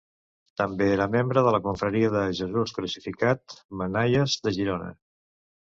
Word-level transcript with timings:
També 0.61 0.87
era 0.93 1.05
membre 1.15 1.43
de 1.47 1.53
la 1.57 1.59
Confraria 1.67 2.09
de 2.17 2.23
Jesús 2.41 2.73
Crucificat 2.79 3.57
Manaies 3.83 4.39
de 4.49 4.59
Girona. 4.61 4.91